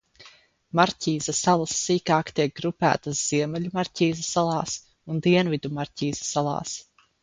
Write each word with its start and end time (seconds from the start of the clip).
Marķīza 0.79 1.35
salas 1.39 1.75
sīkāk 1.81 2.33
tiek 2.41 2.57
grupētas 2.61 3.23
Ziemeļu 3.29 3.73
Marķīza 3.79 4.29
salās 4.33 4.77
un 5.07 5.27
Dienvidu 5.31 5.77
Marķīza 5.81 6.31
salās. 6.37 6.79